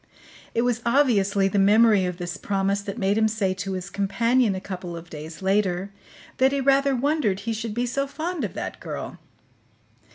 It 0.55 0.63
was 0.63 0.81
obviously 0.83 1.47
the 1.47 1.59
memory 1.59 2.05
of 2.05 2.17
this 2.17 2.35
promise 2.35 2.81
that 2.81 2.97
made 2.97 3.19
him 3.19 3.27
say 3.27 3.53
to 3.53 3.73
his 3.73 3.91
companion 3.91 4.55
a 4.55 4.59
couple 4.59 4.97
of 4.97 5.11
days 5.11 5.43
later 5.43 5.91
that 6.37 6.51
he 6.51 6.59
rather 6.59 6.95
wondered 6.95 7.41
he 7.41 7.53
should 7.53 7.75
be 7.75 7.85
so 7.85 8.07
fond 8.07 8.43
of 8.43 8.55
that 8.55 8.79
girl. 8.79 9.19